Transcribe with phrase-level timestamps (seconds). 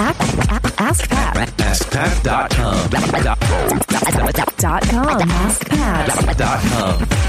[0.00, 1.36] Ask Pat.
[1.58, 2.88] AskPat.com.
[4.56, 5.20] Dot com.
[5.28, 6.08] AskPat.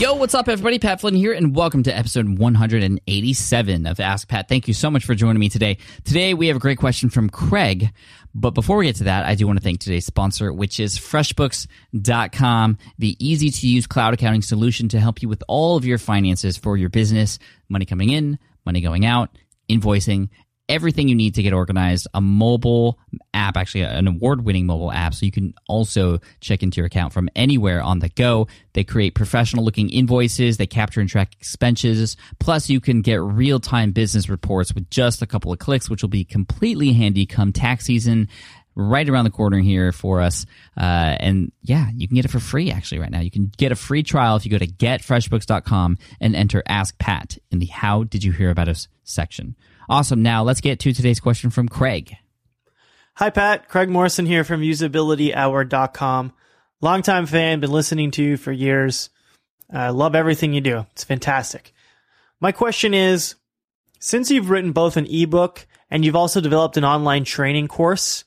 [0.00, 0.78] Yo, what's up, everybody?
[0.78, 4.48] Pat Flynn here, and welcome to episode 187 of Ask Pat.
[4.48, 5.78] Thank you so much for joining me today.
[6.04, 7.90] Today, we have a great question from Craig.
[8.32, 11.00] But before we get to that, I do want to thank today's sponsor, which is
[11.00, 15.98] FreshBooks.com, the easy to use cloud accounting solution to help you with all of your
[15.98, 19.36] finances for your business, money coming in, money going out,
[19.68, 20.28] invoicing,
[20.72, 22.08] everything you need to get organized.
[22.14, 22.98] A mobile
[23.34, 27.28] app, actually an award-winning mobile app, so you can also check into your account from
[27.36, 28.48] anywhere on the go.
[28.72, 30.56] They create professional-looking invoices.
[30.56, 32.16] They capture and track expenses.
[32.38, 36.08] Plus, you can get real-time business reports with just a couple of clicks, which will
[36.08, 38.28] be completely handy come tax season.
[38.74, 40.46] Right around the corner here for us.
[40.74, 43.20] Uh, and yeah, you can get it for free actually right now.
[43.20, 47.36] You can get a free trial if you go to getfreshbooks.com and enter Ask Pat
[47.50, 49.56] in the How Did You Hear About Us section.
[49.88, 50.22] Awesome.
[50.22, 52.16] Now let's get to today's question from Craig.
[53.16, 53.68] Hi, Pat.
[53.68, 56.32] Craig Morrison here from usabilityhour.com.
[56.80, 59.10] Longtime fan, been listening to you for years.
[59.72, 60.86] I love everything you do.
[60.92, 61.72] It's fantastic.
[62.40, 63.36] My question is
[64.00, 68.24] since you've written both an ebook and you've also developed an online training course,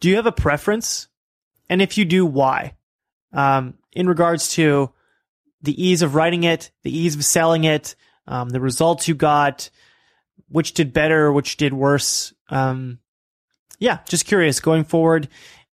[0.00, 1.08] do you have a preference?
[1.68, 2.74] And if you do, why?
[3.32, 4.92] Um, in regards to
[5.60, 7.94] the ease of writing it, the ease of selling it,
[8.26, 9.70] um, the results you got,
[10.48, 12.32] which did better, which did worse.
[12.48, 12.98] Um,
[13.78, 15.28] yeah, just curious going forward.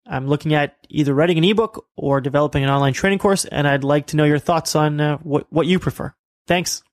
[0.06, 3.84] I'm looking at either writing an ebook or developing an online training course, and I'd
[3.84, 6.14] like to know your thoughts on uh, what what you prefer.
[6.48, 6.84] Thanks.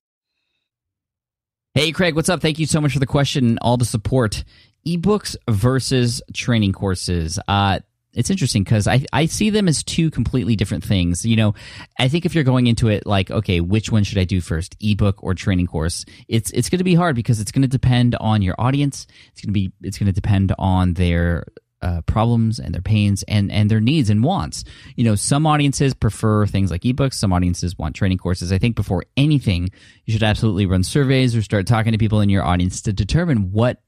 [1.75, 2.41] Hey, Craig, what's up?
[2.41, 4.45] Thank you so much for the question and all the support.
[4.86, 7.39] Ebooks versus training courses.
[7.48, 7.81] Uh,
[8.15, 11.25] it's interesting because I, I see them as two completely different things.
[11.25, 11.55] You know,
[11.99, 14.77] I think if you're going into it like, okay, which one should I do first,
[14.81, 16.05] ebook or training course?
[16.29, 19.07] It's it's going to be hard because it's going to depend on your audience.
[19.33, 21.45] It's going to be it's going to depend on their
[21.81, 24.65] uh, problems and their pains and and their needs and wants.
[24.95, 27.15] You know, some audiences prefer things like ebooks.
[27.15, 28.53] Some audiences want training courses.
[28.53, 29.70] I think before anything,
[30.05, 33.53] you should absolutely run surveys or start talking to people in your audience to determine
[33.53, 33.81] what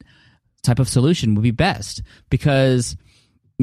[0.62, 2.97] type of solution would be best because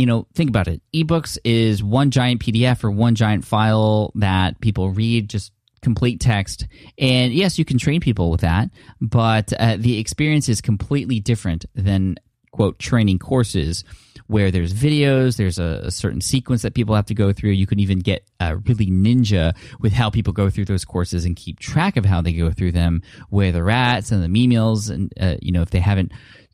[0.02, 0.82] you know, think about it.
[0.96, 5.52] Ebooks is one giant PDF or one giant file that people read, just
[5.84, 6.66] complete text.
[6.98, 11.66] And yes, you can train people with that, but uh, the experience is completely different
[11.76, 12.16] than,
[12.52, 13.84] quote, training courses
[14.26, 17.52] where there's videos, there's a, a certain sequence that people have to go through.
[17.52, 21.36] You can even get uh, really ninja with how people go through those courses and
[21.36, 25.14] keep track of how they go through them, where they're at, and the emails, and,
[25.20, 26.12] uh, you know, if they haven't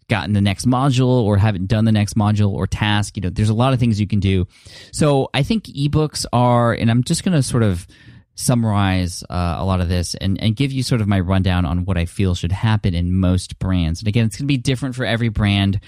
[0.10, 3.18] gotten the next module or haven't done the next module or task.
[3.18, 4.48] You know, there's a lot of things you can do.
[4.92, 7.88] So I think ebooks are, and I'm just going to sort of
[8.38, 11.86] summarize uh, a lot of this and, and give you sort of my rundown on
[11.86, 14.00] what I feel should happen in most brands.
[14.00, 15.80] And again, it's going to be different for every brand,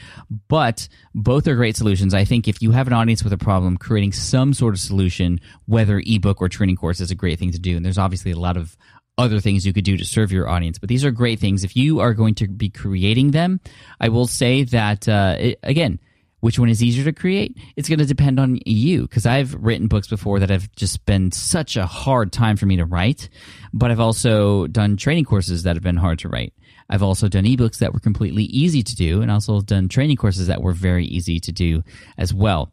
[0.48, 2.14] but both are great solutions.
[2.14, 5.40] I think if you have an audience with a problem, creating some sort of solution,
[5.68, 7.78] whether ebook or training course, is a great thing to do.
[7.78, 8.76] And there's obviously a lot of
[9.20, 10.80] other things you could do to serve your audience.
[10.80, 11.64] But these are great things.
[11.64, 13.60] If you are going to be creating them,
[14.00, 16.00] I will say that, uh, it, again,
[16.40, 17.58] which one is easier to create?
[17.76, 21.34] It's going to depend on you because I've written books before that have just been
[21.34, 23.28] such a hard time for me to write,
[23.74, 26.54] but I've also done training courses that have been hard to write.
[26.90, 30.48] I've also done ebooks that were completely easy to do and also done training courses
[30.48, 31.84] that were very easy to do
[32.18, 32.72] as well.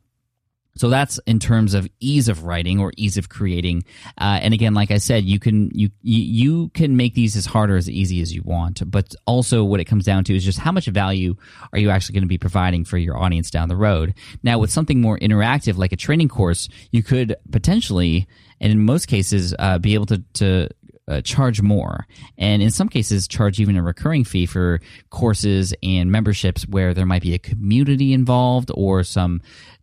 [0.76, 3.84] So that's in terms of ease of writing or ease of creating.
[4.18, 7.70] Uh, and again, like I said, you can you you can make these as hard
[7.70, 8.88] or as easy as you want.
[8.90, 11.36] But also, what it comes down to is just how much value
[11.72, 14.14] are you actually going to be providing for your audience down the road.
[14.42, 18.26] Now, with something more interactive like a training course, you could potentially,
[18.60, 20.68] and in most cases, uh, be able to to
[21.08, 22.06] uh, charge more,
[22.36, 24.80] and in some cases, charge even a recurring fee for
[25.10, 29.40] courses and memberships where there might be a community involved or some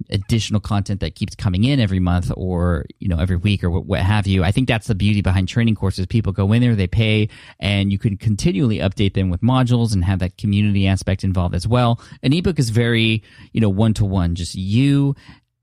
[0.10, 3.86] additional content that keeps coming in every month or you know every week or what,
[3.86, 4.44] what have you.
[4.44, 6.06] I think that's the beauty behind training courses.
[6.08, 7.30] People go in there, they pay,
[7.60, 11.68] and you can continually update them with modules and have that community aspect involved as
[11.68, 12.02] well.
[12.22, 13.24] An ebook is very
[13.54, 15.16] you know one to one, just you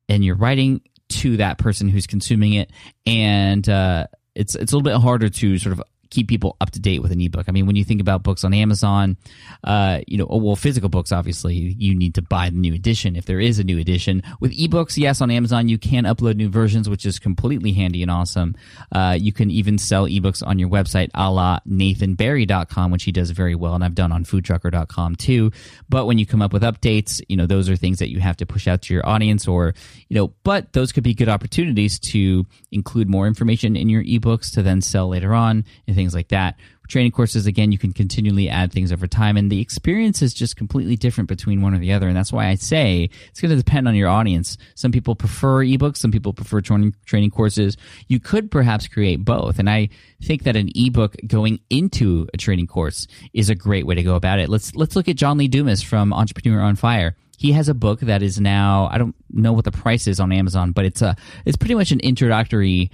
[0.08, 0.80] and you're writing
[1.10, 2.70] to that person who's consuming it
[3.04, 3.68] and.
[3.68, 7.00] uh it's it's a little bit harder to sort of keep people up to date
[7.00, 7.48] with an ebook.
[7.48, 9.16] I mean, when you think about books on Amazon,
[9.64, 13.26] uh, you know, well, physical books, obviously, you need to buy the new edition if
[13.26, 14.22] there is a new edition.
[14.40, 18.10] With ebooks, yes, on Amazon, you can upload new versions, which is completely handy and
[18.10, 18.56] awesome.
[18.92, 23.30] Uh, you can even sell ebooks on your website, a la nathanbarry.com, which he does
[23.30, 25.52] very well, and I've done on foodtruckr.com too.
[25.88, 28.36] But when you come up with updates, you know, those are things that you have
[28.38, 29.74] to push out to your audience or,
[30.08, 34.52] you know, but those could be good opportunities to include more information in your ebooks
[34.54, 36.56] to then sell later on and things like that.
[36.88, 40.56] Training courses, again, you can continually add things over time, and the experience is just
[40.56, 42.08] completely different between one or the other.
[42.08, 44.56] And that's why I say it's going to depend on your audience.
[44.74, 47.76] Some people prefer ebooks, some people prefer training, training courses.
[48.08, 49.58] You could perhaps create both.
[49.58, 49.90] And I
[50.22, 54.16] think that an ebook going into a training course is a great way to go
[54.16, 54.48] about it.
[54.48, 58.00] Let's let's look at John Lee Dumas from Entrepreneur on Fire he has a book
[58.00, 61.16] that is now I don't know what the price is on Amazon, but it's a
[61.46, 62.90] it's pretty much an introductory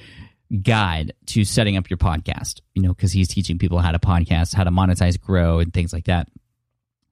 [0.63, 2.61] guide to setting up your podcast.
[2.75, 5.93] You know, because he's teaching people how to podcast, how to monetize, grow, and things
[5.93, 6.29] like that.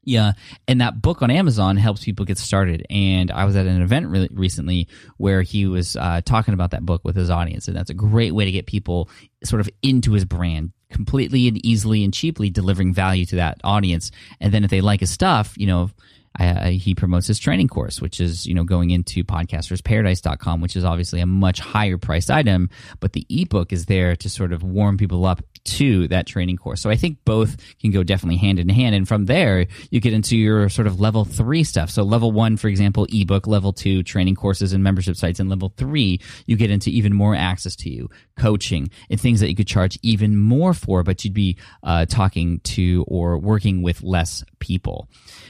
[0.07, 0.33] Yeah,
[0.69, 2.87] and that book on Amazon helps people get started.
[2.91, 6.85] And I was at an event re- recently where he was uh, talking about that
[6.85, 9.09] book with his audience, and that's a great way to get people
[9.43, 14.11] sort of into his brand completely and easily and cheaply delivering value to that audience.
[14.41, 15.91] And then if they like his stuff, you know,
[16.39, 21.21] he promotes his training course, which is, you know, going into podcastersparadise.com, which is obviously
[21.21, 22.71] a much higher priced item,
[23.01, 26.81] but the ebook is there to sort of warm people up to that training course.
[26.81, 28.95] So I think both can go definitely hand in hand.
[28.95, 31.91] And from there, you get into your sort of level three stuff.
[31.91, 35.41] So level one, for example, ebook, level two, training courses and membership sites.
[35.41, 39.49] And level three, you get into even more access to you, coaching and things that
[39.49, 44.03] you could charge even more for, but you'd be uh, talking to or working with
[44.03, 45.09] less people.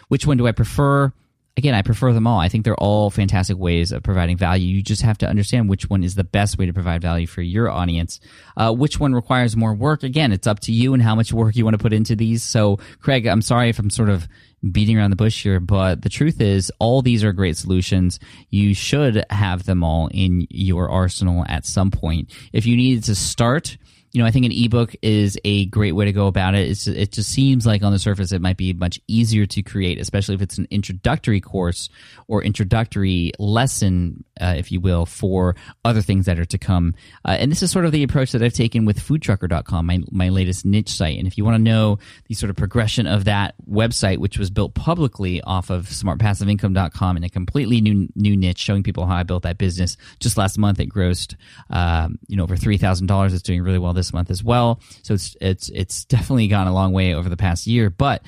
[0.09, 1.13] Which one do I prefer?
[1.57, 2.41] Again, I prefer them all.
[2.41, 4.75] I think they're all fantastic ways of providing value.
[4.75, 7.43] You just have to understand which one is the best way to provide value for
[7.43, 8.21] your audience.
[8.57, 10.03] Uh, which one requires more work?
[10.03, 12.43] Again, it's up to you and how much work you want to put into these.
[12.43, 14.27] So, Craig, I'm sorry if I'm sort of
[14.73, 18.19] beating around the bush here, but the truth is, all these are great solutions.
[18.49, 22.33] You should have them all in your arsenal at some point.
[22.53, 23.77] If you needed to start,
[24.15, 26.71] you know, I think an ebook is a great way to go about it.
[26.71, 30.01] It's, it just seems like on the surface it might be much easier to create,
[30.01, 31.89] especially if it's an introductory course
[32.29, 36.95] or introductory lesson, uh, if you will, for other things that are to come.
[37.25, 40.29] Uh, and this is sort of the approach that I've taken with foodtruckr.com, my, my
[40.29, 41.19] latest niche site.
[41.19, 44.49] And if you want to know the sort of progression of that website, which was
[44.49, 49.25] built publicly off of smartpassiveincome.com in a completely new, new niche, showing people how I
[49.25, 51.35] built that business just last month, it grossed,
[51.71, 53.33] um, you know, over $3,000.
[53.33, 54.81] It's doing really well this this month as well.
[55.03, 57.91] So it's it's it's definitely gone a long way over the past year.
[57.91, 58.23] But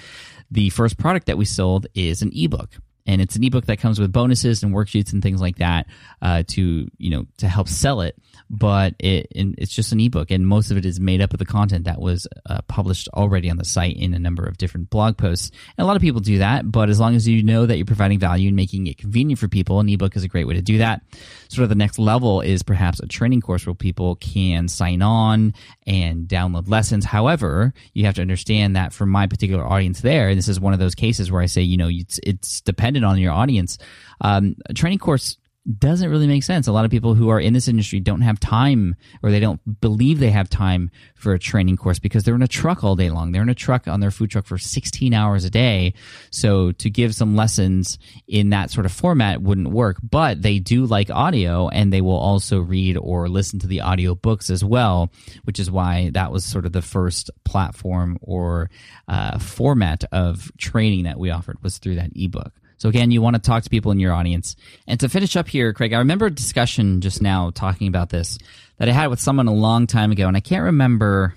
[0.51, 2.71] the first product that we sold is an ebook
[3.07, 5.87] and it's an ebook that comes with bonuses and worksheets and things like that
[6.23, 8.17] uh, to you know to help sell it
[8.51, 11.45] but it, it's just an ebook and most of it is made up of the
[11.45, 15.17] content that was uh, published already on the site in a number of different blog
[15.17, 15.51] posts.
[15.77, 17.87] And a lot of people do that but as long as you know that you're
[17.87, 20.63] providing value and making it convenient for people an ebook is a great way to
[20.63, 21.03] do that.
[21.49, 25.55] Sort of the next level is perhaps a training course where people can sign on
[25.87, 27.05] and download lessons.
[27.05, 30.73] However you have to understand that for my particular audience there and this is one
[30.73, 33.79] of those cases where i say you know it's, it's dependent on your audience
[34.21, 35.37] um, a training course
[35.79, 36.67] doesn't really make sense.
[36.67, 39.81] A lot of people who are in this industry don't have time or they don't
[39.81, 43.11] believe they have time for a training course because they're in a truck all day
[43.11, 43.33] long.
[43.33, 45.95] They're in a truck on their food truck for 16 hours a day.
[46.31, 47.99] So to give some lessons
[48.29, 52.17] in that sort of format wouldn't work, but they do like audio and they will
[52.17, 55.11] also read or listen to the audio books as well,
[55.45, 58.71] which is why that was sort of the first platform or
[59.09, 62.53] uh, format of training that we offered was through that ebook.
[62.79, 64.55] So again, you want to talk to people in your audience.
[64.87, 68.39] And to finish up here, Craig, I remember a discussion just now talking about this
[68.79, 71.35] that I had with someone a long time ago, and I can't remember.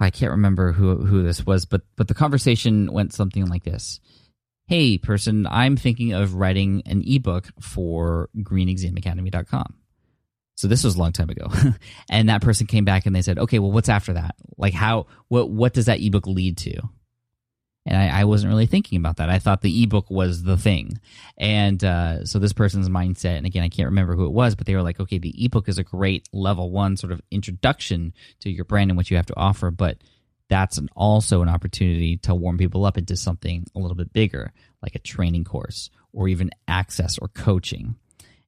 [0.00, 4.00] I can't remember who who this was, but but the conversation went something like this.
[4.66, 9.74] Hey, person, I'm thinking of writing an ebook for greenexamacademy.com.
[10.56, 11.48] So this was a long time ago.
[12.10, 14.36] and that person came back and they said, "Okay, well what's after that?
[14.56, 16.80] Like how what what does that ebook lead to?"
[17.88, 19.30] And I, I, wasn't really thinking about that.
[19.30, 21.00] I thought the ebook was the thing,
[21.38, 24.66] and uh, so this person's mindset, and again, I can't remember who it was, but
[24.66, 28.50] they were like, okay, the ebook is a great level one sort of introduction to
[28.50, 29.96] your brand and what you have to offer, but
[30.48, 34.52] that's an, also an opportunity to warm people up into something a little bit bigger,
[34.82, 37.96] like a training course or even access or coaching.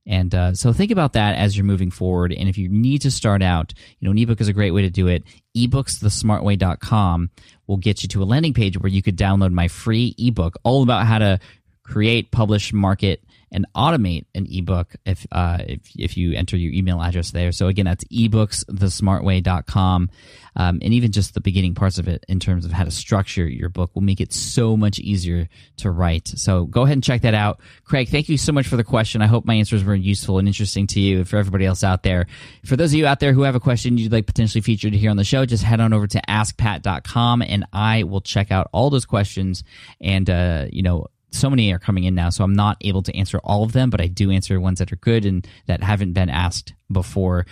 [0.06, 2.32] And uh, so think about that as you're moving forward.
[2.32, 4.82] And if you need to start out, you know, an ebook is a great way
[4.82, 5.24] to do it.
[5.56, 7.30] ebooksthesmartway.com
[7.66, 10.82] will get you to a landing page where you could download my free ebook all
[10.82, 11.38] about how to
[11.82, 17.02] create, publish, market, and automate an ebook if uh, if if you enter your email
[17.02, 17.50] address there.
[17.52, 20.10] So again, that's ebooksthesmartway.com.
[20.56, 23.46] Um, and even just the beginning parts of it in terms of how to structure
[23.46, 26.28] your book will make it so much easier to write.
[26.28, 27.60] So go ahead and check that out.
[27.84, 29.22] Craig, thank you so much for the question.
[29.22, 32.02] I hope my answers were useful and interesting to you and for everybody else out
[32.02, 32.26] there.
[32.64, 35.10] For those of you out there who have a question you'd like potentially featured here
[35.10, 38.90] on the show, just head on over to askpat.com and I will check out all
[38.90, 39.62] those questions
[40.00, 43.16] and, uh, you know, so many are coming in now, so I'm not able to
[43.16, 46.12] answer all of them, but I do answer ones that are good and that haven't
[46.12, 47.46] been asked before.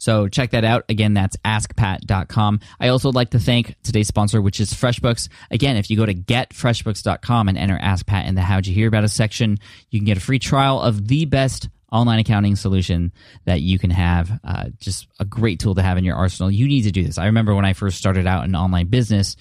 [0.00, 0.86] So check that out.
[0.88, 2.60] Again, that's askpat.com.
[2.80, 5.28] I also like to thank today's sponsor, which is FreshBooks.
[5.50, 8.88] Again, if you go to getfreshbooks.com and enter Ask Pat in the How'd You Hear
[8.88, 9.58] About Us section,
[9.90, 13.12] you can get a free trial of the best online accounting solution
[13.44, 14.40] that you can have.
[14.42, 16.50] Uh, just a great tool to have in your arsenal.
[16.50, 17.18] You need to do this.
[17.18, 19.36] I remember when I first started out in online business,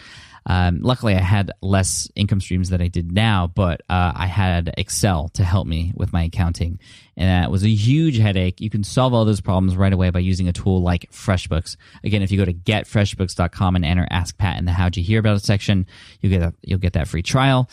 [0.46, 4.74] um, luckily, I had less income streams than I did now, but uh, I had
[4.78, 6.80] Excel to help me with my accounting.
[7.18, 8.62] And that was a huge headache.
[8.62, 11.76] You can solve all those problems right away by using a tool like FreshBooks.
[12.04, 15.20] Again, if you go to getfreshbooks.com and enter Ask Pat in the How'd You Hear
[15.20, 15.86] About It section,
[16.22, 17.70] you'll get, a, you'll get that free trial.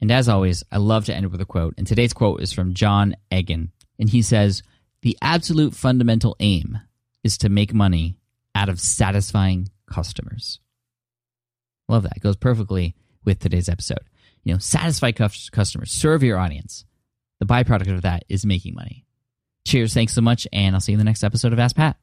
[0.00, 1.74] And as always, I love to end with a quote.
[1.78, 3.72] And today's quote is from John Egan.
[3.98, 4.62] And he says,
[5.02, 6.78] The absolute fundamental aim
[7.24, 8.18] is to make money
[8.54, 10.60] out of satisfying customers.
[11.88, 12.16] Love that.
[12.16, 14.04] It goes perfectly with today's episode.
[14.44, 16.84] You know, satisfy customers, serve your audience.
[17.40, 19.04] The byproduct of that is making money.
[19.66, 19.92] Cheers.
[19.92, 20.46] Thanks so much.
[20.52, 21.96] And I'll see you in the next episode of Ask Pat.